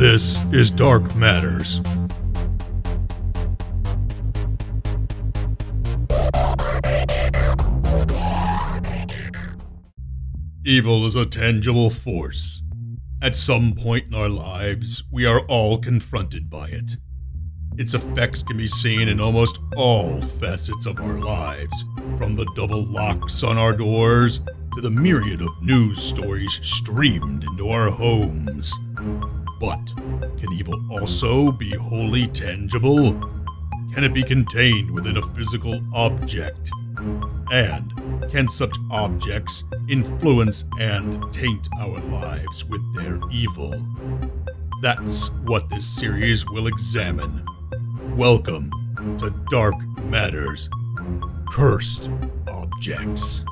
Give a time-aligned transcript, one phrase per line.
[0.00, 1.82] This is Dark Matters.
[10.64, 12.62] Evil is a tangible force.
[13.20, 16.92] At some point in our lives, we are all confronted by it.
[17.76, 21.84] Its effects can be seen in almost all facets of our lives,
[22.16, 24.40] from the double locks on our doors
[24.74, 28.72] to the myriad of news stories streamed into our homes.
[29.60, 29.92] But
[30.38, 33.12] can evil also be wholly tangible?
[33.92, 36.70] Can it be contained within a physical object?
[37.52, 37.92] And
[38.30, 43.74] can such objects influence and taint our lives with their evil?
[44.80, 47.44] That's what this series will examine.
[48.16, 48.70] Welcome
[49.18, 49.74] to Dark
[50.04, 50.70] Matters
[51.50, 52.08] Cursed
[52.48, 53.44] Objects.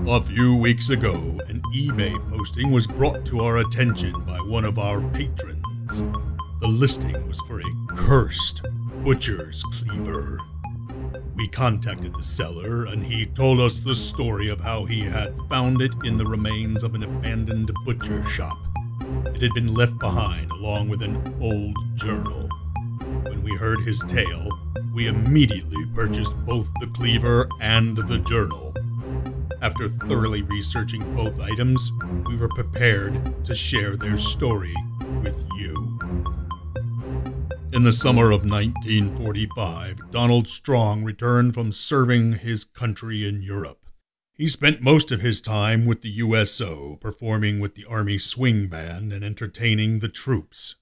[0.00, 1.14] A few weeks ago,
[1.48, 6.02] an eBay posting was brought to our attention by one of our patrons.
[6.60, 8.66] The listing was for a cursed
[9.04, 10.38] butcher's cleaver.
[11.36, 15.80] We contacted the seller, and he told us the story of how he had found
[15.80, 18.58] it in the remains of an abandoned butcher shop.
[19.26, 22.48] It had been left behind along with an old journal.
[23.22, 24.50] When we heard his tale,
[24.92, 28.74] we immediately purchased both the cleaver and the journal.
[29.62, 31.92] After thoroughly researching both items,
[32.26, 34.74] we were prepared to share their story
[35.22, 36.00] with you.
[37.72, 43.86] In the summer of 1945, Donald Strong returned from serving his country in Europe.
[44.34, 49.12] He spent most of his time with the USO, performing with the Army Swing Band
[49.12, 50.74] and entertaining the troops.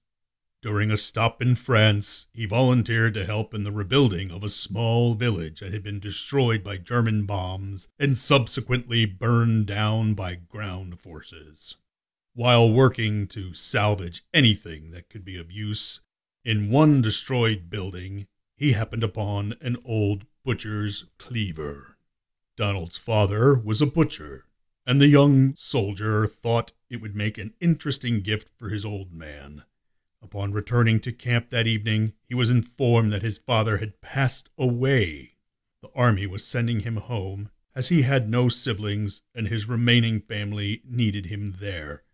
[0.62, 5.14] During a stop in France, he volunteered to help in the rebuilding of a small
[5.14, 11.76] village that had been destroyed by German bombs and subsequently burned down by ground forces.
[12.34, 16.00] While working to salvage anything that could be of use,
[16.44, 21.96] in one destroyed building, he happened upon an old butcher's cleaver.
[22.58, 24.44] Donald's father was a butcher,
[24.86, 29.64] and the young soldier thought it would make an interesting gift for his old man.
[30.22, 35.36] Upon returning to camp that evening, he was informed that his father had passed away.
[35.82, 40.82] The army was sending him home, as he had no siblings and his remaining family
[40.84, 42.04] needed him there.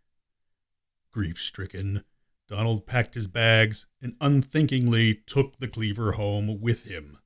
[1.10, 2.04] Grief stricken,
[2.48, 7.18] Donald packed his bags and unthinkingly took the cleaver home with him.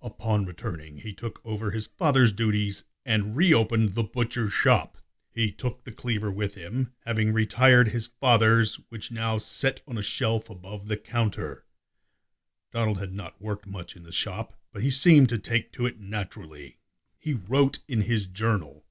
[0.00, 4.98] Upon returning, he took over his father's duties and reopened the butcher's shop.
[5.38, 10.02] He took the cleaver with him, having retired his father's, which now sat on a
[10.02, 11.64] shelf above the counter.
[12.72, 16.00] Donald had not worked much in the shop, but he seemed to take to it
[16.00, 16.78] naturally.
[17.20, 18.82] He wrote in his journal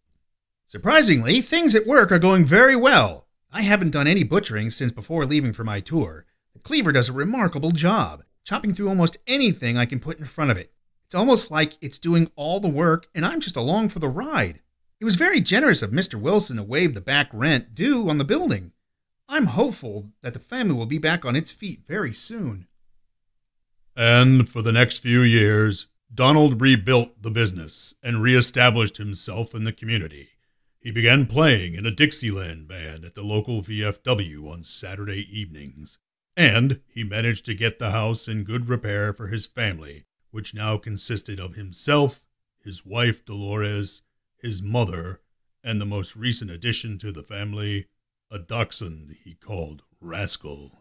[0.67, 3.27] Surprisingly, things at work are going very well.
[3.51, 6.25] I haven't done any butchering since before leaving for my tour.
[6.53, 10.51] The cleaver does a remarkable job, chopping through almost anything I can put in front
[10.51, 10.71] of it.
[11.03, 14.61] It's almost like it's doing all the work, and I'm just along for the ride.
[14.99, 16.15] It was very generous of Mr.
[16.15, 18.71] Wilson to waive the back rent due on the building.
[19.29, 22.67] I'm hopeful that the family will be back on its feet very soon.
[23.95, 29.73] And for the next few years, Donald rebuilt the business and reestablished himself in the
[29.73, 30.29] community.
[30.79, 35.99] He began playing in a Dixieland band at the local VFW on Saturday evenings.
[36.35, 40.77] And he managed to get the house in good repair for his family, which now
[40.77, 42.23] consisted of himself,
[42.63, 44.01] his wife Dolores,
[44.41, 45.21] his mother,
[45.63, 47.87] and the most recent addition to the family,
[48.29, 50.79] a dachshund he called Rascal.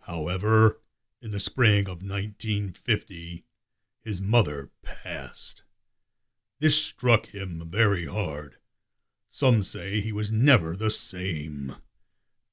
[0.00, 0.80] However,
[1.22, 3.44] in the spring of 1950,
[4.02, 5.62] his mother passed.
[6.58, 8.56] This struck him very hard.
[9.28, 11.76] Some say he was never the same.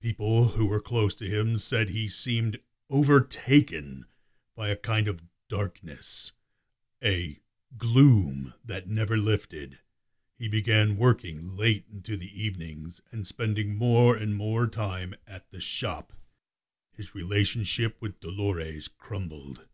[0.01, 2.59] People who were close to him said he seemed
[2.89, 4.05] overtaken
[4.55, 6.33] by a kind of darkness,
[7.03, 7.39] a
[7.77, 9.79] gloom that never lifted.
[10.37, 15.59] He began working late into the evenings and spending more and more time at the
[15.59, 16.13] shop.
[16.95, 19.65] His relationship with Dolores crumbled.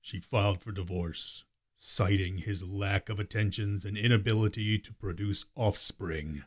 [0.00, 1.44] She filed for divorce,
[1.76, 6.42] citing his lack of attentions and inability to produce offspring.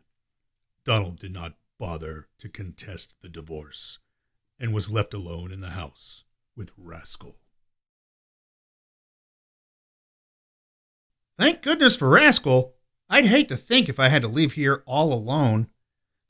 [0.84, 4.00] Donald did not bother to contest the divorce
[4.60, 6.26] and was left alone in the house
[6.56, 7.38] with Rascal.
[11.38, 12.76] Thank goodness for Rascal.
[13.13, 15.68] I'd hate to think if I had to live here all alone.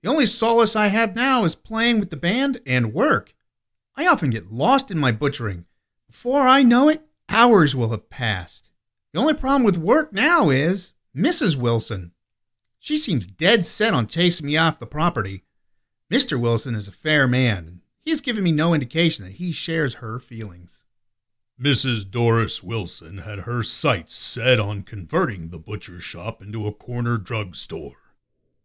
[0.02, 3.36] The only solace I have now is playing with the band and work.
[3.96, 5.66] I often get lost in my butchering.
[6.10, 8.72] Before I know it, hours will have passed.
[9.14, 11.56] The only problem with work now is Mrs.
[11.56, 12.14] Wilson.
[12.80, 15.44] She seems dead set on chasing me off the property.
[16.12, 16.40] Mr.
[16.40, 17.58] Wilson is a fair man.
[17.68, 20.84] and he has given me no indication that he shares her feelings.
[21.62, 22.10] Mrs.
[22.10, 27.56] Doris Wilson had her sights set on converting the butcher shop into a corner drug
[27.56, 28.16] store.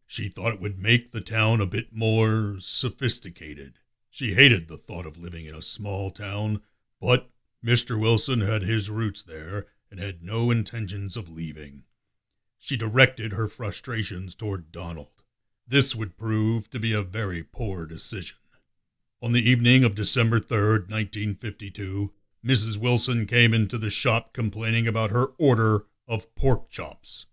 [0.06, 3.74] She thought it would make the town a bit more sophisticated.
[4.08, 6.62] She hated the thought of living in a small town,
[6.98, 7.28] but
[7.62, 8.00] Mr.
[8.00, 11.82] Wilson had his roots there and had no intentions of leaving.
[12.56, 15.22] She directed her frustrations toward Donald.
[15.68, 18.38] This would prove to be a very poor decision.
[19.20, 22.14] On the evening of December 3rd, 1952,
[22.46, 22.78] Mrs.
[22.78, 27.26] Wilson came into the shop complaining about her order of pork chops.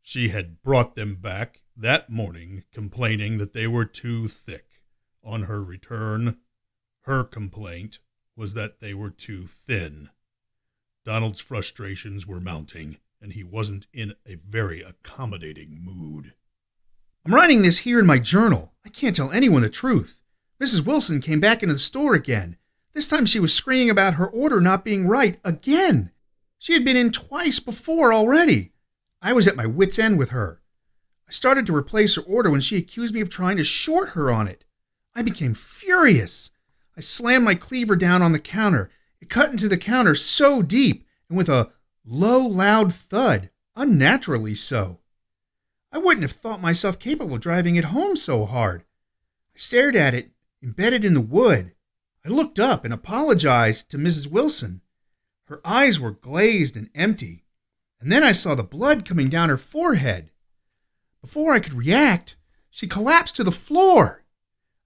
[0.00, 4.80] She had brought them back that morning, complaining that they were too thick.
[5.22, 6.38] On her return,
[7.02, 7.98] her complaint
[8.36, 10.08] was that they were too thin.
[11.04, 16.32] Donald's frustrations were mounting, and he wasn't in a very accommodating mood.
[17.26, 18.72] I'm writing this here in my journal.
[18.84, 20.22] I can't tell anyone the truth.
[20.62, 20.86] Mrs.
[20.86, 22.56] Wilson came back into the store again.
[22.94, 26.12] This time she was screaming about her order not being right again.
[26.58, 28.72] She had been in twice before already.
[29.20, 30.62] I was at my wits' end with her.
[31.28, 34.30] I started to replace her order when she accused me of trying to short her
[34.30, 34.64] on it.
[35.14, 36.50] I became furious.
[36.96, 38.90] I slammed my cleaver down on the counter.
[39.20, 41.72] It cut into the counter so deep and with a
[42.04, 45.00] low, loud thud, unnaturally so.
[45.90, 48.82] I wouldn't have thought myself capable of driving it home so hard.
[49.54, 50.30] I stared at it,
[50.62, 51.72] embedded in the wood.
[52.26, 54.30] I looked up and apologized to Mrs.
[54.30, 54.80] Wilson.
[55.44, 57.44] Her eyes were glazed and empty,
[58.00, 60.30] and then I saw the blood coming down her forehead.
[61.20, 62.36] Before I could react,
[62.70, 64.24] she collapsed to the floor.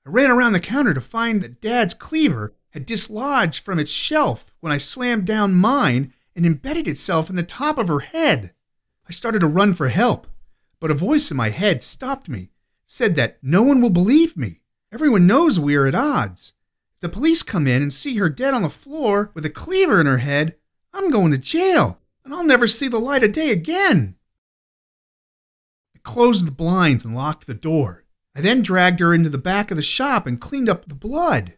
[0.05, 4.53] I ran around the counter to find that Dad's cleaver had dislodged from its shelf
[4.59, 8.53] when I slammed down mine and embedded itself in the top of her head.
[9.09, 10.27] I started to run for help,
[10.81, 12.51] but a voice in my head stopped me,
[12.85, 14.61] said that no one will believe me.
[14.93, 16.53] Everyone knows we are at odds.
[17.01, 20.07] The police come in and see her dead on the floor with a cleaver in
[20.07, 20.57] her head,
[20.93, 24.17] I'm going to jail, and I'll never see the light of day again.
[25.95, 28.05] I closed the blinds and locked the door.
[28.35, 31.55] I then dragged her into the back of the shop and cleaned up the blood.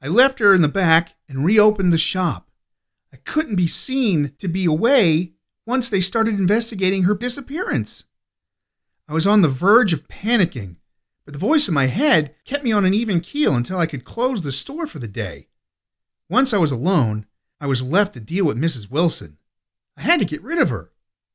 [0.00, 2.50] I left her in the back and reopened the shop.
[3.12, 5.32] I couldn't be seen to be away
[5.66, 8.04] once they started investigating her disappearance.
[9.08, 10.76] I was on the verge of panicking,
[11.24, 14.04] but the voice in my head kept me on an even keel until I could
[14.04, 15.48] close the store for the day.
[16.28, 17.26] Once I was alone,
[17.60, 18.90] I was left to deal with Mrs.
[18.90, 19.38] Wilson.
[19.96, 20.90] I had to get rid of her.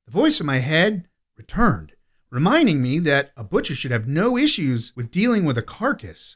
[0.05, 1.93] The voice in my head returned
[2.29, 6.35] reminding me that a butcher should have no issues with dealing with a carcass.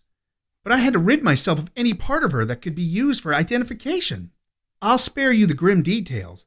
[0.64, 3.22] But I had to rid myself of any part of her that could be used
[3.22, 4.32] for identification.
[4.82, 6.46] I'll spare you the grim details,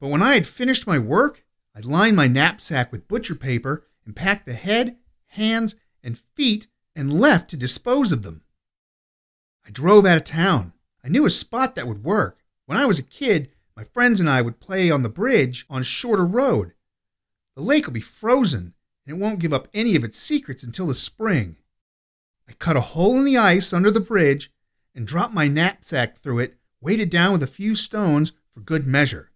[0.00, 1.44] but when I had finished my work,
[1.74, 4.96] I lined my knapsack with butcher paper and packed the head,
[5.28, 8.42] hands, and feet and left to dispose of them.
[9.66, 10.72] I drove out of town.
[11.02, 12.38] I knew a spot that would work.
[12.66, 15.82] When I was a kid, my friends and I would play on the bridge on
[15.82, 16.72] Shorter Road.
[17.56, 18.74] The lake will be frozen,
[19.06, 21.56] and it won't give up any of its secrets until the spring.
[22.48, 24.52] I cut a hole in the ice under the bridge
[24.94, 29.30] and dropped my knapsack through it, weighted down with a few stones for good measure.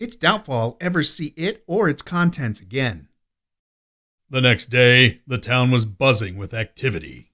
[0.00, 3.08] It's doubtful I'll ever see it or its contents again.
[4.34, 7.30] The next day, the town was buzzing with activity.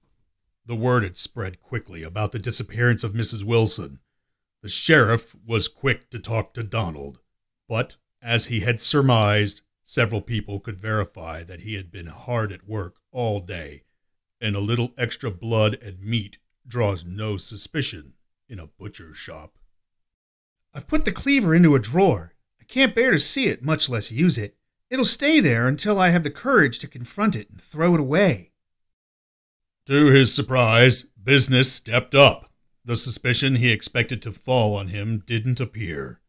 [0.67, 3.43] The word had spread quickly about the disappearance of Mrs.
[3.43, 3.97] Wilson.
[4.61, 7.17] The sheriff was quick to talk to Donald,
[7.67, 12.67] but, as he had surmised, Several people could verify that he had been hard at
[12.67, 13.81] work all day,
[14.39, 18.13] and a little extra blood and meat draws no suspicion
[18.47, 19.57] in a butcher's shop.
[20.71, 22.35] I've put the cleaver into a drawer.
[22.61, 24.55] I can't bear to see it, much less use it.
[24.91, 28.51] It'll stay there until I have the courage to confront it and throw it away.
[29.87, 32.51] To his surprise, business stepped up.
[32.83, 36.19] The suspicion he expected to fall on him didn't appear.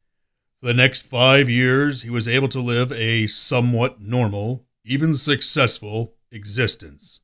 [0.60, 6.14] For the next five years, he was able to live a somewhat normal, even successful,
[6.30, 7.20] existence.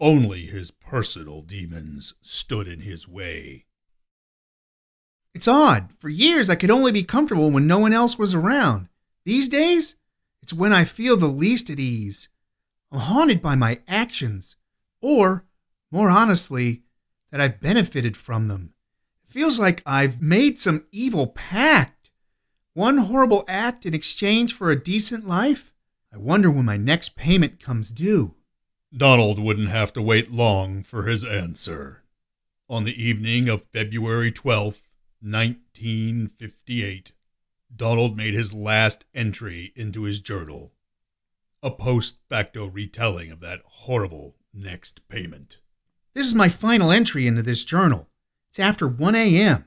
[0.00, 3.66] Only his personal demons stood in his way.
[5.34, 5.90] It's odd.
[5.98, 8.88] For years, I could only be comfortable when no one else was around.
[9.26, 9.96] These days,
[10.48, 12.30] it's when I feel the least at ease.
[12.90, 14.56] I'm haunted by my actions,
[15.02, 15.44] or,
[15.90, 16.84] more honestly,
[17.30, 18.72] that I've benefited from them.
[19.26, 22.10] It feels like I've made some evil pact
[22.72, 25.74] one horrible act in exchange for a decent life?
[26.10, 28.36] I wonder when my next payment comes due.
[28.96, 32.04] Donald wouldn't have to wait long for his answer.
[32.70, 34.88] On the evening of February 12th,
[35.20, 37.12] 1958,
[37.74, 40.72] Donald made his last entry into his journal.
[41.62, 45.58] A post facto retelling of that horrible next payment.
[46.14, 48.08] This is my final entry into this journal.
[48.50, 49.66] It's after 1 a.m.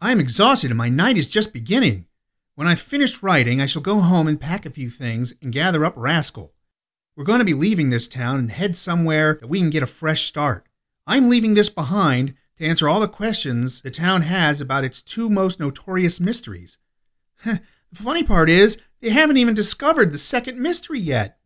[0.00, 2.06] I am exhausted and my night is just beginning.
[2.54, 5.84] When I've finished writing, I shall go home and pack a few things and gather
[5.84, 6.52] up Rascal.
[7.16, 9.86] We're going to be leaving this town and head somewhere that we can get a
[9.86, 10.66] fresh start.
[11.06, 15.28] I'm leaving this behind to answer all the questions the town has about its two
[15.28, 16.78] most notorious mysteries.
[17.44, 17.60] The
[17.94, 21.38] funny part is, they haven't even discovered the second mystery yet.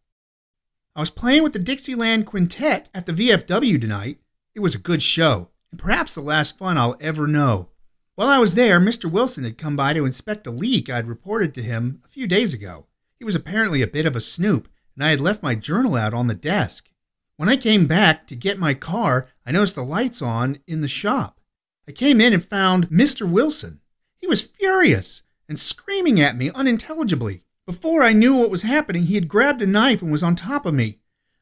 [0.96, 4.18] I was playing with the Dixieland Quintet at the VFW tonight.
[4.54, 7.70] It was a good show, and perhaps the last fun I'll ever know.
[8.14, 9.10] While I was there, Mr.
[9.10, 12.54] Wilson had come by to inspect a leak I'd reported to him a few days
[12.54, 12.86] ago.
[13.18, 16.14] He was apparently a bit of a snoop, and I had left my journal out
[16.14, 16.88] on the desk.
[17.36, 20.88] When I came back to get my car, I noticed the lights on in the
[20.88, 21.40] shop.
[21.88, 23.28] I came in and found Mr.
[23.28, 23.80] Wilson.
[24.20, 27.42] He was furious and screaming at me unintelligibly.
[27.66, 30.66] Before I knew what was happening, he had grabbed a knife and was on top
[30.66, 30.98] of me.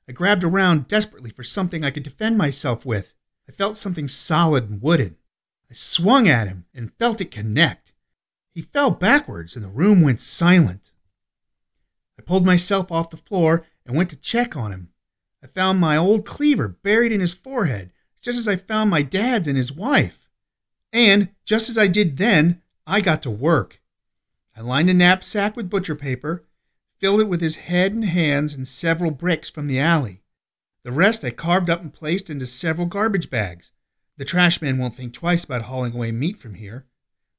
[0.09, 3.15] I grabbed around desperately for something I could defend myself with.
[3.49, 5.17] I felt something solid and wooden.
[5.71, 7.93] I swung at him and felt it connect.
[8.55, 10.91] He fell backwards and the room went silent.
[12.19, 14.91] I pulled myself off the floor and went to check on him.
[15.43, 19.49] I found my old cleaver buried in his forehead, just as I found my dad's
[19.49, 20.29] and his wife.
[20.93, 23.81] And, just as I did then, I got to work.
[24.57, 26.45] I lined a knapsack with butcher paper,
[26.99, 30.23] filled it with his head and hands and several bricks from the alley.
[30.85, 33.73] The rest I carved up and placed into several garbage bags.
[34.19, 36.87] The trash man won't think twice about hauling away meat from here.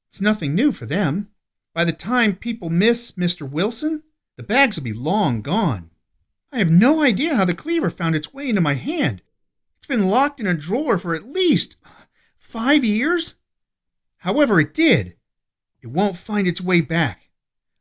[0.08, 1.30] It's nothing new for them.
[1.72, 3.48] By the time people miss Mr.
[3.48, 4.02] Wilson,
[4.36, 5.90] the bags will be long gone.
[6.52, 9.22] I have no idea how the cleaver found its way into my hand.
[9.78, 11.76] It's been locked in a drawer for at least
[12.38, 13.34] five years.
[14.18, 15.16] However, it did.
[15.84, 17.28] It won't find its way back.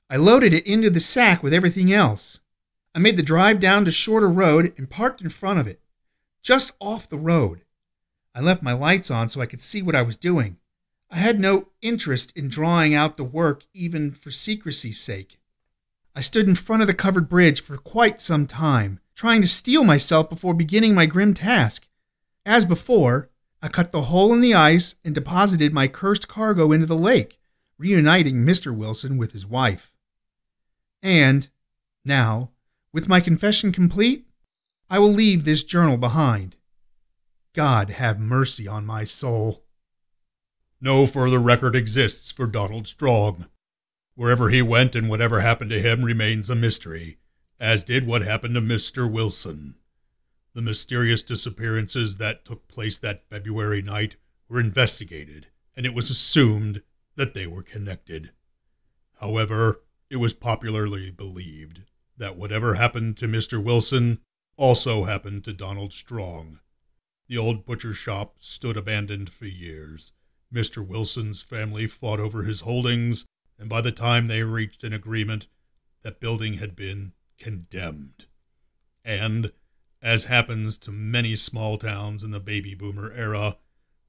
[0.10, 2.42] I loaded it into the sack with everything else.
[2.94, 5.80] I made the drive down to Shorter Road and parked in front of it,
[6.42, 7.62] just off the road.
[8.36, 10.58] I left my lights on so I could see what I was doing.
[11.10, 15.40] I had no interest in drawing out the work even for secrecy's sake.
[16.14, 19.86] I stood in front of the covered bridge for quite some time, trying to steel
[19.86, 21.88] myself before beginning my grim task.
[22.46, 23.30] As before,
[23.62, 27.40] I cut the hole in the ice and deposited my cursed cargo into the lake,
[27.78, 28.76] reuniting Mr.
[28.76, 29.94] Wilson with his wife.
[31.02, 31.50] And,
[32.06, 32.52] now,
[32.92, 34.28] with my confession complete,
[34.90, 36.56] I will leave this journal behind.
[37.54, 39.64] God have mercy on my soul.
[40.80, 43.48] No further record exists for Donald Strong.
[44.16, 47.18] Wherever he went and whatever happened to him remains a mystery,
[47.60, 49.10] as did what happened to Mr.
[49.10, 49.76] Wilson.
[50.54, 56.84] The mysterious disappearances that took place that February night were investigated, and it was assumed
[57.16, 58.32] that they were connected.
[59.20, 61.82] However, it was popularly believed
[62.18, 63.64] that whatever happened to Mr.
[63.64, 64.20] Wilson
[64.58, 66.60] also happened to Donald Strong.
[67.28, 70.12] The old butcher shop stood abandoned for years.
[70.54, 70.86] Mr.
[70.86, 73.26] Wilson's family fought over his holdings
[73.64, 75.48] and by the time they reached an agreement,
[76.02, 78.26] that building had been condemned.
[79.06, 79.52] And,
[80.02, 83.58] as happens to many small towns in the baby boomer era,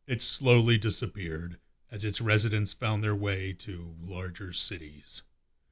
[0.06, 1.58] it slowly disappeared
[1.94, 5.22] as its residents found their way to larger cities.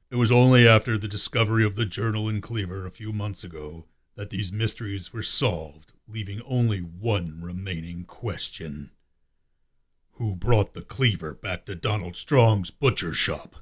[0.09, 3.87] It was only after the discovery of the journal in Cleaver a few months ago
[4.15, 8.91] that these mysteries were solved, leaving only one remaining question.
[10.13, 13.57] Who brought the cleaver back to Donald Strong's butcher shop?